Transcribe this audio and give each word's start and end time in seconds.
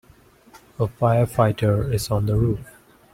A 0.79 0.87
firefighter 0.87 1.93
is 1.93 2.09
on 2.09 2.25
the 2.25 2.35
roof. 2.35 2.67